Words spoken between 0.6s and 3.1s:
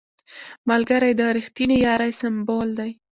ملګری د رښتینې یارۍ سمبول دی